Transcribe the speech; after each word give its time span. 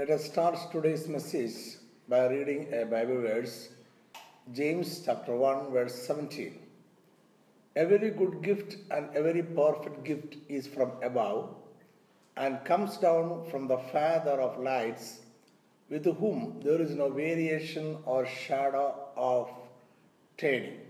Let 0.00 0.08
us 0.08 0.24
start 0.24 0.56
today's 0.72 1.06
message 1.08 1.76
by 2.08 2.26
reading 2.28 2.72
a 2.72 2.86
Bible 2.86 3.20
verse, 3.20 3.68
James 4.50 5.02
chapter 5.04 5.36
1, 5.36 5.72
verse 5.72 5.94
17. 6.06 6.58
Every 7.76 8.08
good 8.08 8.40
gift 8.40 8.78
and 8.90 9.14
every 9.14 9.42
perfect 9.42 10.02
gift 10.02 10.36
is 10.48 10.66
from 10.66 10.92
above 11.02 11.54
and 12.38 12.64
comes 12.64 12.96
down 12.96 13.44
from 13.50 13.68
the 13.68 13.76
Father 13.92 14.40
of 14.40 14.58
lights, 14.58 15.20
with 15.90 16.06
whom 16.06 16.62
there 16.64 16.80
is 16.80 16.92
no 16.92 17.10
variation 17.10 17.98
or 18.06 18.24
shadow 18.24 18.94
of 19.18 19.50
turning. 20.38 20.80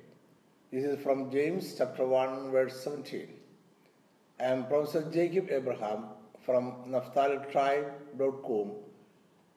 This 0.70 0.84
is 0.84 1.02
from 1.02 1.32
James 1.32 1.74
chapter 1.76 2.06
1, 2.06 2.52
verse 2.52 2.80
17. 2.84 3.26
I 4.38 4.44
am 4.44 4.66
Professor 4.66 5.02
Jacob 5.10 5.50
Abraham 5.50 6.04
from 6.46 6.84
NaphtaliTribe.com 6.86 8.70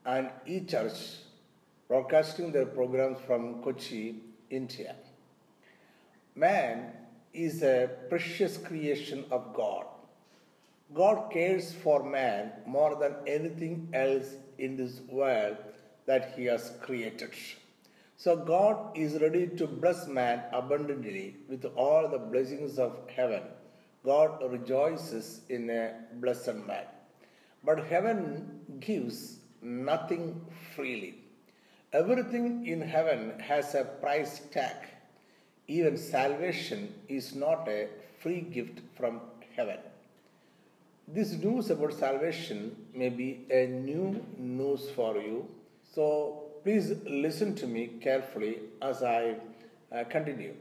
and 0.06 0.30
eChurch, 0.48 1.18
broadcasting 1.88 2.52
their 2.52 2.66
programs 2.66 3.20
from 3.26 3.62
Kochi, 3.64 4.22
India. 4.50 4.96
Man 6.36 6.92
is 7.34 7.64
a 7.64 7.90
precious 8.10 8.58
creation 8.58 9.26
of 9.32 9.54
God. 9.54 9.86
God 10.94 11.32
cares 11.32 11.74
for 11.74 12.04
man 12.04 12.52
more 12.66 12.96
than 12.96 13.16
anything 13.26 13.90
else 13.94 14.36
in 14.58 14.76
this 14.76 15.02
world 15.10 15.58
that 16.06 16.34
He 16.36 16.46
has 16.46 16.74
created. 16.82 17.32
So, 18.18 18.36
God 18.36 18.96
is 18.96 19.22
ready 19.22 19.48
to 19.48 19.68
bless 19.68 20.08
man 20.08 20.44
abundantly 20.52 21.38
with 21.50 21.66
all 21.76 22.08
the 22.08 22.20
blessings 22.20 22.78
of 22.78 23.00
heaven. 23.14 23.44
God 24.06 24.42
rejoices 24.52 25.42
in 25.50 25.70
a 25.70 25.94
blessed 26.16 26.56
man. 26.68 26.86
But 27.64 27.86
heaven 27.86 28.60
gives 28.80 29.40
nothing 29.64 30.40
freely. 30.76 31.16
Everything 31.94 32.66
in 32.68 32.82
heaven 32.82 33.40
has 33.40 33.76
a 33.76 33.84
price 33.84 34.42
tag. 34.52 34.76
Even 35.68 35.98
salvation 35.98 36.94
is 37.08 37.36
not 37.36 37.68
a 37.68 37.88
free 38.20 38.42
gift 38.42 38.80
from 38.96 39.22
heaven. 39.56 39.78
This 41.08 41.34
news 41.34 41.70
about 41.70 41.94
salvation 41.94 42.76
may 42.94 43.10
be 43.10 43.46
a 43.50 43.68
new 43.68 44.26
news 44.38 44.90
for 44.96 45.18
you. 45.18 45.48
So 45.94 46.44
please 46.64 46.94
listen 47.06 47.56
to 47.56 47.68
me 47.68 47.88
carefully 48.02 48.60
as 48.82 49.04
I 49.04 49.36
uh, 49.92 50.06
continue. 50.06 50.54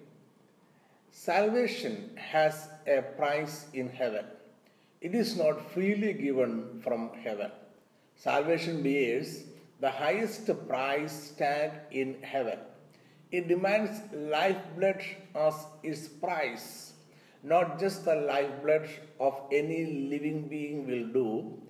Salvation 1.12 2.10
has 2.16 2.68
a 2.86 3.02
price 3.02 3.66
in 3.72 3.88
heaven. 3.88 4.24
It 5.00 5.14
is 5.14 5.36
not 5.36 5.72
freely 5.72 6.12
given 6.12 6.80
from 6.82 7.10
heaven. 7.22 7.50
Salvation 8.16 8.82
bears 8.82 9.44
the 9.80 9.90
highest 9.90 10.48
price 10.68 11.32
tag 11.36 11.72
in 11.90 12.16
heaven. 12.22 12.58
It 13.32 13.48
demands 13.48 14.00
lifeblood 14.12 15.02
as 15.34 15.54
its 15.82 16.06
price. 16.06 16.92
Not 17.42 17.80
just 17.80 18.04
the 18.04 18.14
lifeblood 18.14 18.88
of 19.18 19.40
any 19.50 20.08
living 20.10 20.48
being 20.48 20.86
will 20.86 21.08
do, 21.08 21.62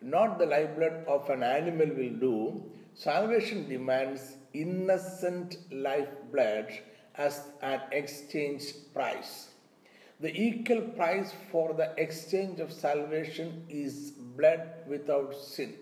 not 0.00 0.38
the 0.38 0.46
lifeblood 0.46 1.04
of 1.06 1.28
an 1.28 1.42
animal 1.42 1.88
will 1.88 2.16
do. 2.28 2.62
Salvation 2.94 3.68
demands 3.68 4.36
innocent 4.54 5.58
lifeblood 5.70 6.72
as 7.16 7.42
an 7.62 7.80
exchange 7.92 8.62
price. 8.94 9.48
The 10.20 10.34
equal 10.34 10.80
price 10.80 11.32
for 11.52 11.74
the 11.74 11.92
exchange 11.96 12.60
of 12.60 12.72
salvation 12.72 13.66
is 13.68 14.12
blood 14.36 14.62
without 14.86 15.34
sin. 15.34 15.74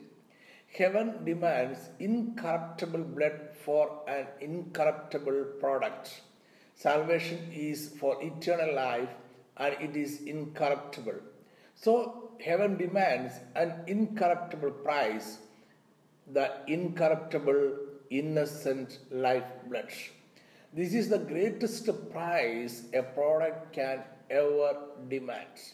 Heaven 0.77 1.25
demands 1.25 1.89
incorruptible 1.99 3.05
blood 3.17 3.37
for 3.65 4.03
an 4.07 4.27
incorruptible 4.43 5.59
product. 5.59 6.21
Salvation 6.75 7.51
is 7.51 7.89
for 7.99 8.23
eternal 8.23 8.75
life 8.75 9.09
and 9.57 9.75
it 9.81 9.97
is 9.97 10.21
incorruptible. 10.21 11.19
So, 11.77 12.33
heaven 12.45 12.77
demands 12.77 13.33
an 13.55 13.85
incorruptible 13.87 14.73
price, 14.85 15.39
the 16.31 16.53
incorruptible, 16.67 17.79
innocent 18.11 18.99
life 19.11 19.51
blood. 19.71 19.91
This 20.75 20.93
is 20.93 21.09
the 21.09 21.21
greatest 21.21 21.89
price 22.13 22.83
a 22.93 23.03
product 23.03 23.73
can 23.73 24.03
ever 24.29 24.77
demand. 25.09 25.73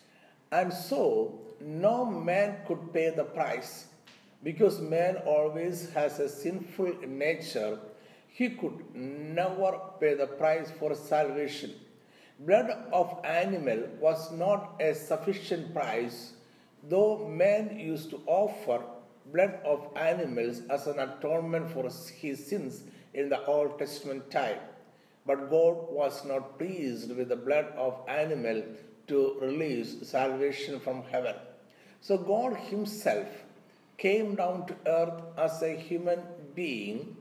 And 0.52 0.72
so, 0.72 1.40
no 1.60 2.04
man 2.04 2.58
could 2.68 2.92
pay 2.92 3.10
the 3.10 3.24
price 3.24 3.86
because 4.42 4.80
man 4.80 5.16
always 5.26 5.90
has 5.90 6.18
a 6.18 6.28
sinful 6.28 6.94
nature. 7.06 7.78
He 8.28 8.50
could 8.50 8.94
never 8.94 9.78
pay 10.00 10.14
the 10.14 10.26
price 10.26 10.70
for 10.78 10.94
salvation. 10.94 11.74
Blood 12.40 12.70
of 12.92 13.20
animal 13.24 13.84
was 14.00 14.32
not 14.32 14.80
a 14.80 14.94
sufficient 14.94 15.72
price, 15.72 16.32
though 16.88 17.28
man 17.28 17.78
used 17.78 18.10
to 18.10 18.20
offer 18.26 18.82
blood 19.32 19.60
of 19.64 19.88
animals 19.96 20.62
as 20.70 20.86
an 20.86 20.98
atonement 20.98 21.70
for 21.70 21.84
his 22.16 22.46
sins 22.46 22.82
in 23.14 23.28
the 23.28 23.44
Old 23.46 23.78
Testament 23.78 24.30
time. 24.30 24.58
But 25.24 25.50
God 25.50 25.76
was 25.90 26.24
not 26.24 26.58
pleased 26.58 27.14
with 27.14 27.28
the 27.28 27.36
blood 27.36 27.66
of 27.76 28.00
animal 28.08 28.64
to 29.06 29.38
release 29.40 29.96
salvation 30.08 30.80
from 30.80 31.04
heaven. 31.04 31.36
So 32.00 32.16
God 32.18 32.56
Himself 32.56 33.28
came 33.98 34.34
down 34.34 34.66
to 34.66 34.74
earth 34.86 35.22
as 35.38 35.62
a 35.62 35.76
human 35.76 36.20
being, 36.54 37.16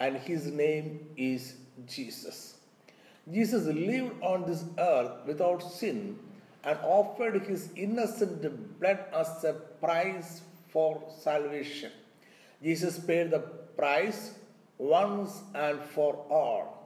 and 0.00 0.16
His 0.16 0.46
name 0.46 1.06
is 1.16 1.54
Jesus. 1.86 2.54
Jesus 3.32 3.66
lived 3.66 4.14
on 4.22 4.46
this 4.46 4.64
earth 4.78 5.26
without 5.26 5.60
sin 5.60 6.18
and 6.64 6.78
offered 6.82 7.42
His 7.42 7.70
innocent 7.76 8.42
blood 8.80 9.00
as 9.14 9.44
a 9.44 9.52
price 9.52 10.42
for 10.68 11.02
salvation. 11.18 11.92
Jesus 12.62 12.98
paid 12.98 13.30
the 13.30 13.40
price 13.76 14.34
once 14.78 15.42
and 15.54 15.80
for 15.80 16.14
all. 16.30 16.76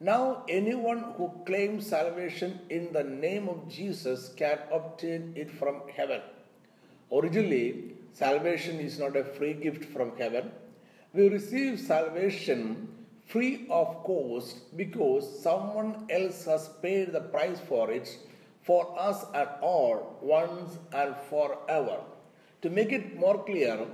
Now, 0.00 0.44
anyone 0.48 1.12
who 1.16 1.30
claims 1.44 1.86
salvation 1.86 2.60
in 2.70 2.92
the 2.92 3.04
name 3.04 3.48
of 3.48 3.68
Jesus 3.68 4.32
can 4.34 4.58
obtain 4.72 5.34
it 5.36 5.50
from 5.50 5.82
heaven. 5.94 6.22
Originally, 7.12 7.96
salvation 8.12 8.80
is 8.80 8.98
not 8.98 9.16
a 9.16 9.24
free 9.24 9.54
gift 9.54 9.84
from 9.86 10.16
heaven. 10.16 10.50
We 11.12 11.28
receive 11.28 11.80
salvation 11.80 12.88
free 13.26 13.66
of 13.70 14.02
cost 14.04 14.76
because 14.76 15.42
someone 15.42 16.06
else 16.10 16.44
has 16.44 16.68
paid 16.82 17.12
the 17.12 17.20
price 17.20 17.60
for 17.60 17.90
it 17.90 18.18
for 18.62 18.94
us 18.98 19.24
at 19.34 19.58
all, 19.62 20.18
once 20.20 20.78
and 20.92 21.14
forever. 21.28 21.98
To 22.62 22.70
make 22.70 22.92
it 22.92 23.18
more 23.18 23.42
clear, 23.44 23.86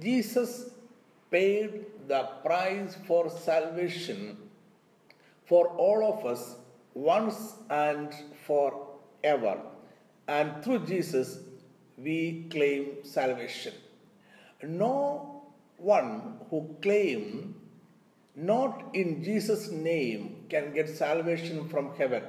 Jesus 0.00 0.70
paid 1.30 1.86
the 2.06 2.22
price 2.44 2.96
for 3.06 3.28
salvation 3.28 4.36
for 5.46 5.66
all 5.68 6.12
of 6.12 6.24
us 6.24 6.56
once 6.94 7.54
and 7.70 8.14
forever. 8.46 9.58
And 10.28 10.62
through 10.62 10.86
Jesus, 10.86 11.40
we 11.96 12.46
claim 12.50 13.04
salvation. 13.04 13.74
No 14.62 15.42
one 15.76 16.38
who 16.50 16.76
claim 16.82 17.54
not 18.36 18.90
in 18.94 19.22
Jesus' 19.22 19.70
name 19.70 20.46
can 20.48 20.72
get 20.72 20.88
salvation 20.88 21.68
from 21.68 21.94
heaven. 21.96 22.22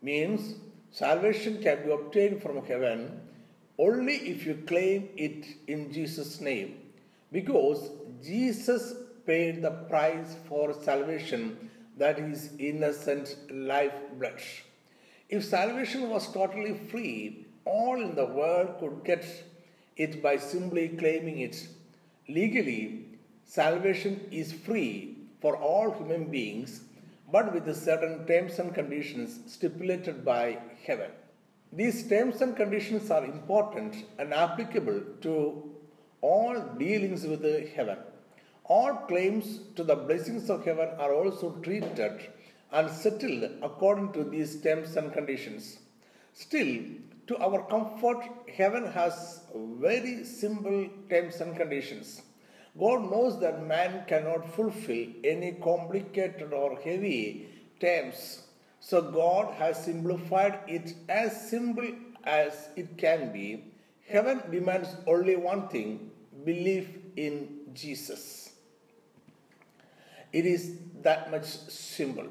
Means 0.00 0.54
salvation 0.90 1.60
can 1.62 1.84
be 1.84 1.90
obtained 1.90 2.42
from 2.42 2.64
heaven 2.64 3.20
only 3.78 4.14
if 4.14 4.46
you 4.46 4.62
claim 4.66 5.08
it 5.16 5.46
in 5.66 5.92
Jesus' 5.92 6.40
name. 6.40 6.76
Because 7.32 7.90
Jesus 8.22 8.94
paid 9.26 9.62
the 9.62 9.70
price 9.70 10.36
for 10.48 10.72
salvation 10.72 11.70
that 11.96 12.18
is 12.18 12.50
innocent 12.58 13.36
life 13.50 13.92
blood. 14.18 14.40
If 15.28 15.44
salvation 15.44 16.08
was 16.08 16.32
totally 16.32 16.74
free, 16.90 17.47
all 17.64 18.00
in 18.00 18.14
the 18.14 18.24
world 18.24 18.76
could 18.80 19.04
get 19.04 19.24
it 19.96 20.22
by 20.22 20.36
simply 20.36 20.88
claiming 20.88 21.40
it. 21.40 21.68
Legally, 22.28 23.06
salvation 23.44 24.20
is 24.30 24.52
free 24.52 25.16
for 25.40 25.56
all 25.56 25.90
human 25.92 26.30
beings, 26.30 26.82
but 27.30 27.52
with 27.52 27.74
certain 27.76 28.26
terms 28.26 28.58
and 28.58 28.74
conditions 28.74 29.40
stipulated 29.46 30.24
by 30.24 30.58
heaven. 30.86 31.10
These 31.72 32.08
terms 32.08 32.40
and 32.40 32.56
conditions 32.56 33.10
are 33.10 33.24
important 33.24 34.04
and 34.18 34.32
applicable 34.32 35.02
to 35.22 35.70
all 36.20 36.60
dealings 36.78 37.26
with 37.26 37.44
heaven. 37.74 37.98
All 38.64 38.94
claims 39.08 39.60
to 39.76 39.84
the 39.84 39.96
blessings 39.96 40.50
of 40.50 40.64
heaven 40.64 40.88
are 40.98 41.14
also 41.14 41.50
treated 41.62 42.28
and 42.72 42.90
settled 42.90 43.50
according 43.62 44.12
to 44.12 44.24
these 44.24 44.60
terms 44.60 44.96
and 44.96 45.12
conditions. 45.12 45.78
Still, 46.32 46.84
to 47.28 47.36
our 47.38 47.62
comfort, 47.68 48.24
heaven 48.56 48.90
has 48.90 49.42
very 49.54 50.24
simple 50.24 50.88
terms 51.10 51.40
and 51.40 51.56
conditions. 51.56 52.22
God 52.78 53.10
knows 53.10 53.38
that 53.40 53.66
man 53.66 54.04
cannot 54.06 54.54
fulfill 54.54 55.08
any 55.24 55.52
complicated 55.62 56.52
or 56.52 56.78
heavy 56.80 57.48
terms. 57.80 58.42
So 58.80 59.02
God 59.02 59.54
has 59.54 59.84
simplified 59.84 60.60
it 60.66 60.94
as 61.08 61.50
simple 61.50 61.88
as 62.24 62.68
it 62.76 62.96
can 62.96 63.32
be. 63.32 63.64
Heaven 64.06 64.42
demands 64.50 64.88
only 65.06 65.36
one 65.36 65.68
thing 65.68 66.10
belief 66.44 66.88
in 67.16 67.58
Jesus. 67.74 68.52
It 70.32 70.46
is 70.46 70.78
that 71.02 71.30
much 71.30 71.46
simple. 71.46 72.28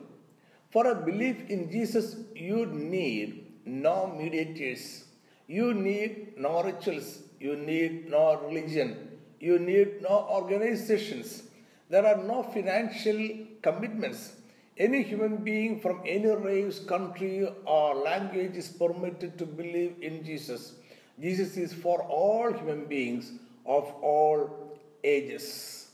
For 0.71 0.88
a 0.88 0.95
belief 0.95 1.49
in 1.49 1.71
Jesus, 1.71 2.15
you 2.35 2.65
need 2.65 3.46
no 3.68 4.08
mediators, 4.08 5.06
you 5.48 5.74
need 5.74 6.38
no 6.38 6.64
rituals, 6.64 7.19
you 7.40 7.56
need 7.56 8.10
no 8.10 8.40
religion, 8.42 9.10
you 9.40 9.60
need 9.60 10.02
no 10.02 10.28
organizations. 10.30 11.44
There 11.90 12.06
are 12.06 12.22
no 12.24 12.44
financial 12.44 13.30
commitments. 13.62 14.34
Any 14.78 15.04
human 15.04 15.38
being 15.38 15.80
from 15.80 16.02
any 16.06 16.30
race, 16.30 16.80
country, 16.80 17.48
or 17.66 17.96
language 17.96 18.56
is 18.56 18.68
permitted 18.68 19.38
to 19.40 19.46
believe 19.46 19.96
in 20.02 20.24
Jesus. 20.24 20.74
Jesus 21.19 21.58
is 21.58 21.74
for 21.74 22.02
all 22.04 22.54
human 22.54 22.86
beings 22.86 23.31
of 23.66 23.92
all 24.02 24.78
ages. 25.04 25.88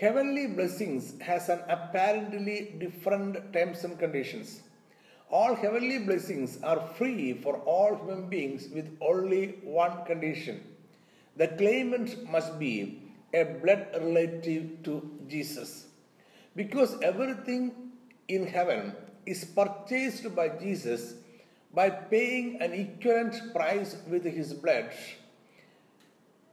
Heavenly 0.00 0.46
blessings 0.46 1.20
has 1.20 1.48
an 1.48 1.60
apparently 1.68 2.74
different 2.78 3.52
terms 3.52 3.84
and 3.84 3.98
conditions. 3.98 4.62
All 5.38 5.56
heavenly 5.56 5.98
blessings 5.98 6.58
are 6.62 6.80
free 6.96 7.32
for 7.32 7.56
all 7.74 7.96
human 7.96 8.28
beings 8.28 8.68
with 8.72 8.96
only 9.00 9.42
one 9.64 10.04
condition 10.10 10.60
the 11.36 11.48
claimant 11.48 12.28
must 12.30 12.58
be 12.58 13.02
a 13.32 13.42
blood 13.44 13.88
relative 14.00 14.82
to 14.84 15.10
Jesus. 15.28 15.86
Because 16.54 16.96
everything 17.02 17.72
in 18.28 18.46
heaven 18.46 18.94
is 19.26 19.44
purchased 19.44 20.34
by 20.34 20.48
Jesus 20.48 21.14
by 21.72 21.90
paying 21.90 22.62
an 22.62 22.72
equivalent 22.72 23.52
price 23.52 23.96
with 24.08 24.24
his 24.24 24.52
blood. 24.54 24.90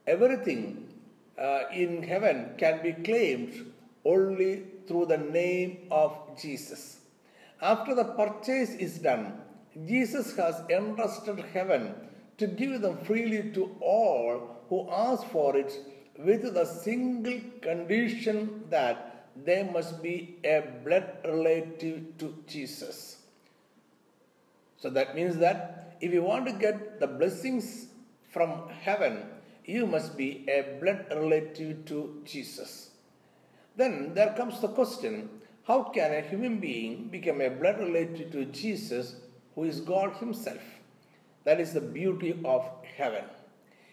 Everything 0.08 0.90
uh, 1.38 1.66
in 1.72 2.02
heaven 2.02 2.56
can 2.58 2.82
be 2.82 2.94
claimed 2.94 3.72
only 4.04 4.64
through 4.88 5.06
the 5.06 5.18
name 5.18 5.78
of 5.92 6.18
Jesus. 6.42 7.01
After 7.62 7.94
the 7.94 8.06
purchase 8.06 8.72
is 8.72 8.98
done, 8.98 9.34
Jesus 9.86 10.36
has 10.36 10.64
entrusted 10.70 11.40
heaven 11.54 11.94
to 12.38 12.48
give 12.48 12.82
them 12.82 12.98
freely 13.06 13.52
to 13.54 13.76
all 13.80 14.66
who 14.68 14.90
ask 14.90 15.26
for 15.28 15.56
it 15.56 15.72
with 16.18 16.54
the 16.54 16.66
single 16.66 17.40
condition 17.62 18.64
that 18.70 19.28
they 19.46 19.64
must 19.64 20.02
be 20.02 20.38
a 20.44 20.64
blood 20.84 21.18
relative 21.24 22.18
to 22.18 22.36
Jesus. 22.48 23.18
So 24.78 24.90
that 24.90 25.16
means 25.16 25.38
that 25.38 25.98
if 26.02 26.12
you 26.12 26.24
want 26.24 26.48
to 26.48 26.54
get 26.54 27.00
the 27.00 27.08
blessings 27.08 27.88
from 28.30 28.70
heaven, 28.70 29.26
you 29.66 29.86
must 29.86 30.18
be 30.18 30.46
a 30.50 30.80
blood 30.82 31.06
relative 31.12 31.86
to 31.86 32.22
Jesus. 32.26 32.90
Then 33.76 34.14
there 34.16 34.34
comes 34.34 34.60
the 34.60 34.68
question 34.70 35.30
how 35.72 35.84
can 35.84 36.14
a 36.14 36.20
human 36.20 36.60
being 36.60 37.08
become 37.08 37.40
a 37.40 37.50
blood 37.50 37.80
relative 37.80 38.30
to 38.30 38.44
Jesus 38.62 39.16
who 39.56 39.64
is 39.64 39.80
God 39.80 40.18
Himself? 40.18 40.64
That 41.46 41.62
is 41.62 41.72
the 41.72 41.80
beauty 41.80 42.32
of 42.44 42.66
heaven. 42.98 43.24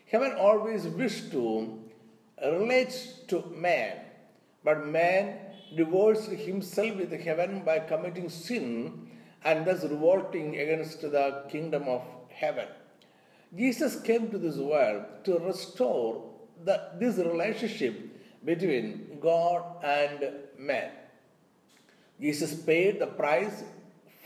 Heaven 0.07 0.33
always 0.33 0.89
wished 0.89 1.31
to 1.31 1.79
relate 2.43 2.97
to 3.29 3.45
man, 3.55 3.97
but 4.65 4.89
man 4.89 5.39
divorced 5.77 6.31
himself 6.31 6.97
with 6.97 7.13
heaven 7.13 7.63
by 7.65 7.79
committing 7.79 8.29
sin 8.29 9.09
and 9.45 9.65
thus 9.65 9.85
revolting 9.85 10.59
against 10.59 11.03
the 11.03 11.45
kingdom 11.49 11.85
of 11.87 12.03
heaven. 12.29 12.67
Jesus 13.55 14.01
came 14.01 14.31
to 14.33 14.39
this 14.39 14.57
world 14.57 15.05
to 15.25 15.39
restore 15.39 16.25
the, 16.65 16.77
this 16.99 17.19
relationship 17.19 17.95
between 18.45 19.19
God 19.21 19.63
and 19.85 20.33
man. 20.59 20.91
Jesus 22.21 22.55
paid 22.55 23.01
the 23.01 23.07
price 23.07 23.63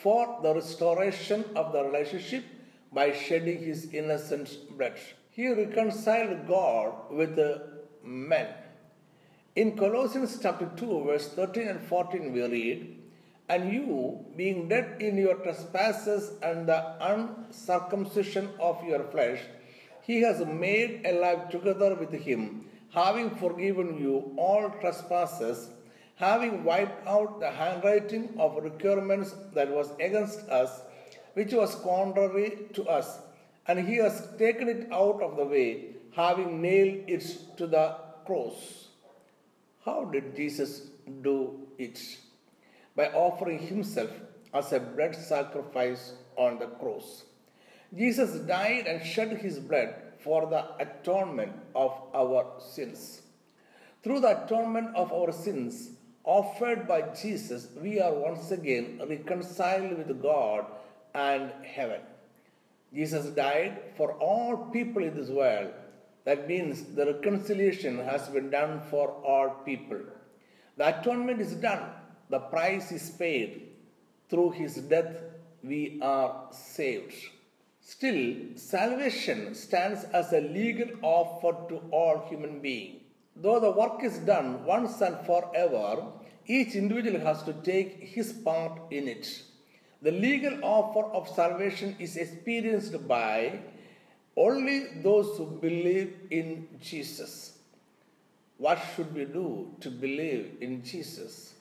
for 0.02 0.38
the 0.42 0.54
restoration 0.54 1.44
of 1.54 1.72
the 1.72 1.84
relationship 1.84 2.44
by 2.92 3.12
shedding 3.12 3.58
his 3.58 3.92
innocent 3.92 4.56
blood 4.76 4.98
he 5.32 5.48
reconciled 5.48 6.46
God 6.46 7.10
with 7.10 7.38
men. 8.04 8.48
In 9.56 9.76
Colossians 9.76 10.38
chapter 10.42 10.70
2, 10.76 11.04
verse 11.04 11.28
13 11.28 11.68
and 11.68 11.80
14, 11.80 12.32
we 12.32 12.42
read, 12.42 12.98
And 13.48 13.72
you, 13.72 14.26
being 14.36 14.68
dead 14.68 15.00
in 15.00 15.16
your 15.16 15.36
trespasses 15.36 16.32
and 16.42 16.66
the 16.68 16.80
uncircumcision 17.00 18.50
of 18.60 18.84
your 18.84 19.04
flesh, 19.04 19.40
he 20.02 20.20
has 20.20 20.44
made 20.44 21.06
alive 21.06 21.48
together 21.48 21.94
with 21.94 22.12
him, 22.12 22.66
having 22.92 23.30
forgiven 23.30 23.98
you 23.98 24.34
all 24.36 24.68
trespasses, 24.82 25.70
having 26.16 26.64
wiped 26.64 27.06
out 27.06 27.40
the 27.40 27.50
handwriting 27.50 28.34
of 28.38 28.62
requirements 28.62 29.34
that 29.54 29.70
was 29.70 29.90
against 29.98 30.40
us, 30.48 30.80
which 31.34 31.52
was 31.52 31.74
contrary 31.76 32.68
to 32.74 32.84
us 32.84 33.18
and 33.66 33.88
he 33.88 33.96
has 33.96 34.28
taken 34.38 34.68
it 34.68 34.88
out 34.92 35.22
of 35.22 35.36
the 35.36 35.44
way, 35.44 35.86
having 36.12 36.60
nailed 36.60 37.08
it 37.08 37.56
to 37.56 37.66
the 37.66 37.96
cross. 38.26 38.88
How 39.84 40.04
did 40.04 40.36
Jesus 40.36 40.88
do 41.22 41.68
it? 41.78 42.00
By 42.96 43.08
offering 43.08 43.58
himself 43.58 44.10
as 44.52 44.72
a 44.72 44.80
blood 44.80 45.14
sacrifice 45.14 46.12
on 46.36 46.58
the 46.58 46.66
cross. 46.66 47.24
Jesus 47.94 48.40
died 48.40 48.86
and 48.86 49.04
shed 49.04 49.38
his 49.38 49.58
blood 49.58 49.94
for 50.18 50.46
the 50.46 50.64
atonement 50.78 51.52
of 51.74 51.92
our 52.14 52.60
sins. 52.60 53.22
Through 54.02 54.20
the 54.20 54.44
atonement 54.44 54.94
of 54.96 55.12
our 55.12 55.32
sins 55.32 55.90
offered 56.24 56.86
by 56.86 57.02
Jesus, 57.20 57.68
we 57.80 58.00
are 58.00 58.12
once 58.12 58.50
again 58.50 59.00
reconciled 59.08 59.98
with 59.98 60.22
God 60.22 60.66
and 61.14 61.50
heaven. 61.64 62.00
Jesus 62.94 63.26
died 63.26 63.80
for 63.96 64.12
all 64.12 64.68
people 64.72 65.02
in 65.02 65.16
this 65.16 65.30
world. 65.30 65.72
That 66.24 66.46
means 66.46 66.94
the 66.94 67.06
reconciliation 67.06 67.98
has 67.98 68.28
been 68.28 68.50
done 68.50 68.80
for 68.90 69.08
all 69.08 69.50
people. 69.64 70.00
The 70.76 71.00
atonement 71.00 71.40
is 71.40 71.54
done, 71.54 71.90
the 72.30 72.38
price 72.38 72.92
is 72.92 73.10
paid. 73.10 73.68
Through 74.28 74.52
his 74.52 74.76
death, 74.76 75.22
we 75.62 75.98
are 76.00 76.48
saved. 76.50 77.14
Still, 77.80 78.36
salvation 78.54 79.54
stands 79.54 80.04
as 80.04 80.32
a 80.32 80.40
legal 80.40 80.88
offer 81.02 81.68
to 81.68 81.82
all 81.90 82.26
human 82.28 82.60
beings. 82.60 83.02
Though 83.36 83.60
the 83.60 83.70
work 83.70 84.04
is 84.04 84.18
done 84.18 84.64
once 84.64 85.00
and 85.00 85.18
forever, 85.26 86.06
each 86.46 86.74
individual 86.74 87.20
has 87.20 87.42
to 87.44 87.52
take 87.52 88.00
his 88.00 88.32
part 88.32 88.80
in 88.90 89.08
it. 89.08 89.42
The 90.02 90.10
legal 90.10 90.58
offer 90.62 91.04
of 91.12 91.28
salvation 91.28 91.94
is 91.98 92.16
experienced 92.16 93.06
by 93.06 93.60
only 94.36 94.86
those 95.02 95.36
who 95.36 95.46
believe 95.46 96.14
in 96.30 96.68
Jesus. 96.80 97.58
What 98.58 98.80
should 98.94 99.14
we 99.14 99.24
do 99.24 99.70
to 99.80 99.90
believe 99.90 100.56
in 100.60 100.82
Jesus? 100.82 101.54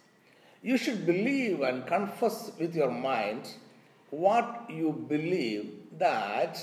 You 0.64 0.78
should 0.78 1.06
believe 1.06 1.62
and 1.62 1.86
confess 1.86 2.52
with 2.60 2.76
your 2.76 2.92
mind 2.92 3.48
what 4.10 4.70
you 4.70 4.92
believe 5.08 5.72
that 5.98 6.62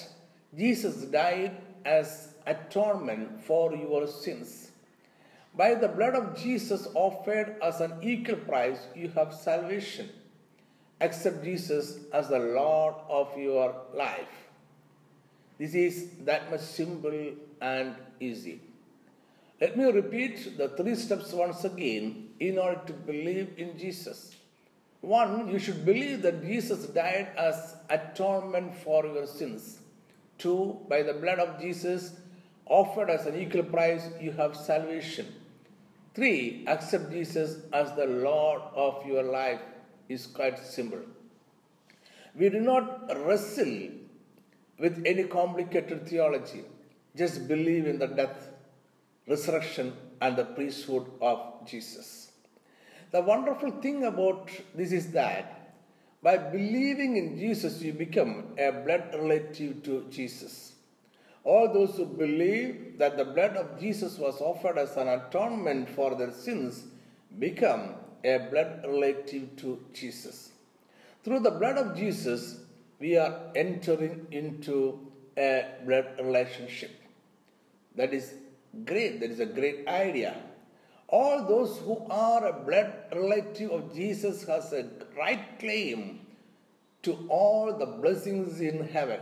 Jesus 0.57 1.03
died 1.05 1.57
as 1.85 2.35
atonement 2.47 3.45
for 3.45 3.75
your 3.75 4.07
sins. 4.07 4.71
By 5.59 5.75
the 5.75 5.89
blood 5.89 6.15
of 6.15 6.37
Jesus 6.37 6.87
offered 6.95 7.57
as 7.61 7.81
an 7.81 7.95
equal 8.01 8.37
price, 8.37 8.79
you 8.95 9.09
have 9.17 9.35
salvation 9.35 10.09
accept 11.01 11.43
Jesus 11.45 11.99
as 12.13 12.29
the 12.29 12.39
Lord 12.39 12.95
of 13.09 13.37
your 13.37 13.75
life. 13.95 14.37
This 15.59 15.75
is 15.75 16.11
that 16.25 16.51
much 16.51 16.61
simple 16.61 17.33
and 17.61 17.97
easy. 18.21 18.61
Let 19.61 19.77
me 19.77 19.85
repeat 19.91 20.57
the 20.57 20.69
three 20.69 20.95
steps 20.95 21.33
once 21.33 21.65
again 21.65 22.29
in 22.39 22.59
order 22.59 22.81
to 22.87 22.93
believe 22.93 23.55
in 23.57 23.77
Jesus. 23.77 24.37
One, 25.01 25.49
you 25.49 25.59
should 25.59 25.85
believe 25.85 26.23
that 26.23 26.45
Jesus 26.45 26.87
died 26.87 27.31
as 27.37 27.75
atonement 27.91 28.77
for 28.77 29.05
your 29.07 29.27
sins. 29.27 29.81
Two, 30.39 30.79
by 30.89 31.03
the 31.03 31.15
blood 31.15 31.41
of 31.41 31.61
Jesus 31.61 32.13
offered 32.67 33.11
as 33.11 33.27
an 33.27 33.41
equal 33.41 33.65
price, 33.65 34.09
you 34.21 34.31
have 34.33 34.57
salvation. 34.57 35.27
Three, 36.19 36.65
accept 36.67 37.13
Jesus 37.13 37.59
as 37.73 37.93
the 37.95 38.07
Lord 38.07 38.61
of 38.75 39.07
your 39.07 39.23
life 39.23 39.61
is 40.09 40.27
quite 40.27 40.59
simple. 40.59 40.99
We 42.35 42.49
do 42.49 42.59
not 42.59 43.09
wrestle 43.25 43.91
with 44.81 45.01
any 45.07 45.23
complicated 45.23 46.09
theology. 46.09 46.65
Just 47.15 47.47
believe 47.47 47.87
in 47.87 48.01
the 48.01 48.09
death, 48.09 48.49
resurrection, 49.29 49.93
and 50.21 50.35
the 50.35 50.45
priesthood 50.45 51.07
of 51.21 51.65
Jesus. 51.65 52.33
The 53.13 53.21
wonderful 53.21 53.71
thing 53.81 54.03
about 54.05 54.51
this 54.75 54.91
is 54.91 55.13
that 55.13 55.77
by 56.21 56.37
believing 56.37 57.17
in 57.17 57.39
Jesus, 57.39 57.81
you 57.81 57.93
become 57.93 58.57
a 58.59 58.73
blood 58.73 59.15
relative 59.15 59.85
to 59.85 60.05
Jesus. 60.11 60.73
All 61.53 61.73
those 61.73 61.97
who 61.97 62.05
believe 62.05 62.99
that 62.99 63.17
the 63.17 63.25
blood 63.25 63.57
of 63.57 63.81
Jesus 63.81 64.19
was 64.19 64.39
offered 64.39 64.77
as 64.77 64.99
an 64.99 65.09
atonement 65.09 65.89
for 65.89 66.15
their 66.15 66.31
sins 66.31 66.85
become 67.39 67.95
a 68.23 68.37
blood 68.51 68.85
relative 68.87 69.57
to 69.57 69.83
Jesus. 69.95 70.51
Through 71.25 71.41
the 71.41 71.53
blood 71.53 71.79
of 71.79 71.97
Jesus, 71.97 72.61
we 73.01 73.17
are 73.17 73.35
entering 73.57 74.27
into 74.31 75.01
a 75.39 75.65
blood 75.87 76.17
relationship. 76.19 76.91
That 77.97 78.13
is 78.13 78.35
great. 78.85 79.21
That 79.21 79.31
is 79.31 79.41
a 79.41 79.47
great 79.47 79.89
idea. 79.89 80.37
All 81.09 81.47
those 81.47 81.79
who 81.79 82.07
are 82.11 82.47
a 82.47 82.53
blood 82.53 82.93
relative 83.15 83.71
of 83.71 83.95
Jesus 83.95 84.45
has 84.45 84.75
a 84.75 84.87
right 85.17 85.59
claim 85.59 86.21
to 87.05 87.27
all 87.31 87.73
the 87.73 87.87
blessings 87.87 88.61
in 88.61 88.87
heaven. 88.87 89.21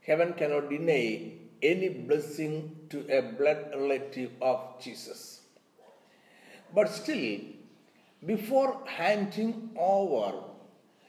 Heaven 0.00 0.32
cannot 0.32 0.70
deny 0.70 1.32
any 1.62 1.88
blessing 1.88 2.76
to 2.90 3.06
a 3.08 3.22
blood 3.32 3.72
relative 3.74 4.30
of 4.40 4.80
Jesus. 4.80 5.42
But 6.74 6.88
still, 6.88 7.40
before 8.24 8.82
handing 8.86 9.70
over 9.76 10.42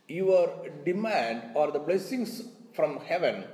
your 0.07 0.69
demand 0.85 1.55
or 1.55 1.71
the 1.71 1.79
blessings 1.79 2.43
from 2.73 2.99
heaven, 3.01 3.45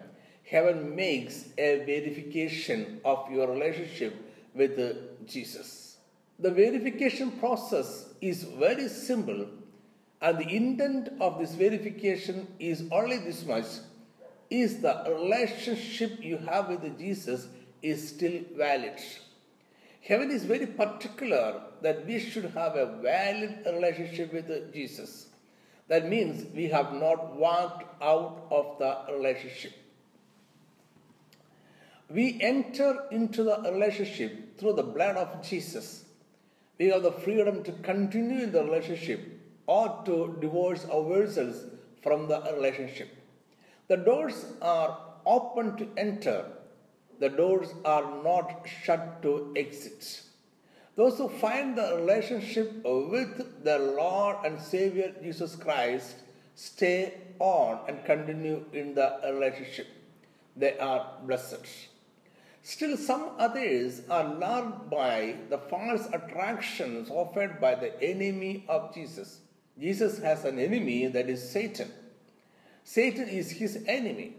heaven 0.43 0.95
makes 0.95 1.45
a 1.57 1.83
verification 1.85 3.01
of 3.03 3.29
your 3.31 3.47
relationship 3.51 4.15
with 4.53 5.27
Jesus. 5.27 5.97
The 6.39 6.51
verification 6.51 7.31
process 7.31 8.13
is 8.21 8.43
very 8.43 8.87
simple, 8.87 9.47
and 10.21 10.37
the 10.37 10.55
intent 10.55 11.09
of 11.19 11.39
this 11.39 11.55
verification 11.55 12.47
is 12.59 12.83
only 12.91 13.17
this 13.17 13.45
much 13.45 13.65
is 14.49 14.81
the 14.81 15.03
relationship 15.07 16.23
you 16.23 16.37
have 16.37 16.69
with 16.69 16.97
Jesus 16.97 17.47
is 17.81 18.09
still 18.09 18.41
valid. 18.55 18.99
Heaven 20.01 20.31
is 20.31 20.45
very 20.45 20.67
particular 20.67 21.61
that 21.81 22.05
we 22.05 22.19
should 22.19 22.45
have 22.45 22.75
a 22.75 22.97
valid 23.01 23.59
relationship 23.65 24.33
with 24.33 24.73
Jesus. 24.73 25.27
That 25.89 26.09
means 26.09 26.45
we 26.53 26.65
have 26.69 26.93
not 26.93 27.35
walked 27.35 28.01
out 28.01 28.47
of 28.51 28.77
the 28.79 29.13
relationship. 29.13 29.73
We 32.09 32.39
enter 32.41 33.05
into 33.11 33.43
the 33.43 33.61
relationship 33.63 34.57
through 34.57 34.73
the 34.73 34.83
blood 34.83 35.17
of 35.17 35.45
Jesus. 35.45 36.05
We 36.77 36.87
have 36.87 37.03
the 37.03 37.11
freedom 37.11 37.63
to 37.63 37.71
continue 37.73 38.43
in 38.43 38.51
the 38.51 38.63
relationship 38.63 39.19
or 39.65 40.01
to 40.05 40.37
divorce 40.39 40.85
ourselves 40.85 41.65
from 42.01 42.27
the 42.29 42.41
relationship. 42.55 43.16
The 43.88 43.98
doors 43.98 44.46
are 44.62 45.00
open 45.25 45.77
to 45.77 45.88
enter, 45.96 46.46
the 47.20 47.29
doors 47.29 47.74
are 47.86 48.22
not 48.24 48.67
shut 48.84 49.22
to 49.22 49.53
exit. 49.56 50.24
Those 50.98 51.17
who 51.17 51.29
find 51.29 51.77
the 51.77 51.96
relationship 51.96 52.84
with 52.84 53.63
the 53.63 53.79
Lord 53.79 54.38
and 54.44 54.60
Savior 54.60 55.13
Jesus 55.22 55.56
Christ 55.56 56.15
stay 56.56 57.13
on 57.39 57.79
and 57.88 58.03
continue 58.03 58.65
in 58.74 58.96
the 58.96 59.20
relationship. 59.24 59.88
They 60.56 60.77
are 60.79 61.08
blessed. 61.24 61.65
Still, 62.63 62.98
some 62.98 63.29
others 63.38 64.01
are 64.10 64.25
lured 64.25 64.89
by 64.89 65.36
the 65.50 65.60
false 65.60 66.08
attractions 66.12 67.10
offered 67.10 67.62
by 67.62 67.75
the 67.75 68.01
enemy 68.03 68.65
of 68.67 68.94
Jesus. 68.94 69.39
Jesus 69.79 70.20
has 70.20 70.44
an 70.44 70.60
enemy 70.60 71.08
that 71.08 71.29
is 71.29 71.48
Satan. 71.48 71.89
Satan 72.89 73.27
is 73.27 73.51
his 73.51 73.84
enemy. 73.86 74.34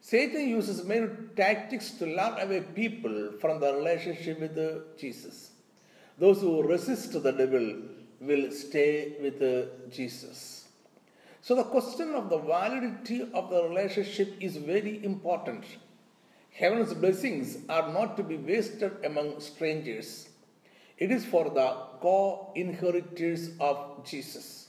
Satan 0.00 0.48
uses 0.48 0.82
many 0.82 1.08
tactics 1.36 1.90
to 1.98 2.06
lure 2.06 2.38
away 2.40 2.60
people 2.74 3.16
from 3.38 3.60
the 3.60 3.74
relationship 3.74 4.40
with 4.40 4.56
Jesus. 4.96 5.50
Those 6.18 6.40
who 6.40 6.62
resist 6.62 7.12
the 7.12 7.32
devil 7.32 7.66
will 8.18 8.50
stay 8.50 9.16
with 9.20 9.42
Jesus. 9.90 10.68
So, 11.42 11.54
the 11.54 11.64
question 11.64 12.14
of 12.14 12.30
the 12.30 12.38
validity 12.38 13.28
of 13.34 13.50
the 13.50 13.62
relationship 13.68 14.36
is 14.40 14.56
very 14.56 15.04
important. 15.04 15.64
Heaven's 16.50 16.94
blessings 16.94 17.58
are 17.68 17.92
not 17.92 18.16
to 18.16 18.22
be 18.22 18.38
wasted 18.38 19.04
among 19.04 19.38
strangers, 19.40 20.30
it 20.96 21.10
is 21.10 21.26
for 21.26 21.44
the 21.50 21.68
co 22.00 22.52
inheritors 22.54 23.50
of 23.60 24.06
Jesus. 24.06 24.68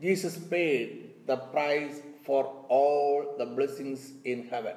Jesus 0.00 0.38
paid 0.38 1.26
the 1.26 1.36
price 1.36 2.00
for 2.26 2.44
all 2.68 3.36
the 3.38 3.46
blessings 3.46 4.12
in 4.24 4.48
heaven. 4.48 4.74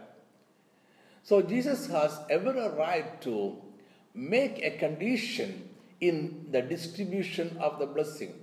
So, 1.24 1.42
Jesus 1.42 1.88
has 1.88 2.20
ever 2.30 2.56
a 2.56 2.70
right 2.76 3.22
to 3.24 3.58
make 4.14 4.64
a 4.64 4.78
condition 4.78 5.70
in 6.00 6.48
the 6.52 6.62
distribution 6.62 7.58
of 7.60 7.80
the 7.80 7.86
blessing. 7.86 8.34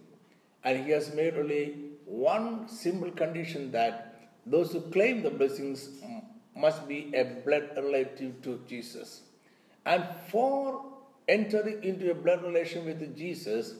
And 0.64 0.84
he 0.84 0.90
has 0.90 1.14
made 1.14 1.36
only 1.36 1.76
one 2.04 2.68
simple 2.68 3.10
condition 3.10 3.70
that 3.72 4.30
those 4.44 4.72
who 4.72 4.80
claim 4.80 5.22
the 5.22 5.30
blessings 5.30 5.88
must 6.54 6.86
be 6.88 7.12
a 7.14 7.25
blood 7.44 7.70
relative 7.76 8.42
to 8.42 8.60
Jesus. 8.68 9.22
And 9.84 10.04
for 10.28 10.84
entering 11.28 11.82
into 11.82 12.10
a 12.10 12.14
blood 12.14 12.42
relation 12.42 12.84
with 12.84 13.16
Jesus, 13.16 13.75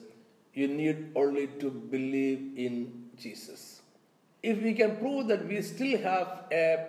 you 0.55 0.69
need 0.69 1.13
only 1.15 1.49
to 1.59 1.71
believe 1.71 2.53
in 2.57 3.11
Jesus. 3.17 3.76
If 4.43 4.63
we 4.63 4.75
can 4.75 4.97
prove 4.97 5.29
that 5.29 5.47
we 5.47 5.61
still 5.63 5.99
have 6.01 6.45
a 6.53 6.87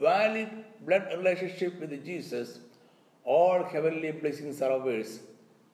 valid 0.00 0.48
blood 0.84 1.08
relationship 1.16 1.80
with 1.80 2.04
Jesus, 2.04 2.58
all 3.24 3.62
heavenly 3.62 4.10
blessings 4.12 4.60
are 4.62 4.72
ours 4.72 5.20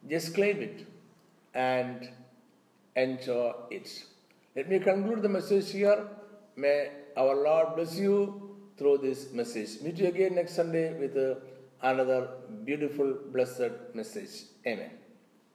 just 0.06 0.34
claim 0.34 0.60
it 0.60 0.86
and 1.54 2.08
enjoy 2.94 3.52
it. 3.70 4.04
Let 4.54 4.68
me 4.68 4.78
conclude 4.78 5.22
the 5.22 5.28
message 5.28 5.70
here. 5.72 6.06
May 6.56 6.90
our 7.16 7.34
Lord 7.34 7.76
bless 7.76 7.98
you 7.98 8.56
through 8.76 8.98
this 8.98 9.32
message. 9.32 9.80
Meet 9.82 9.98
you 9.98 10.06
again 10.08 10.34
next 10.34 10.54
Sunday 10.54 10.98
with 10.98 11.16
another 11.82 12.28
beautiful, 12.64 13.18
blessed 13.32 13.94
message. 13.94 14.44
Amen. 14.66 15.07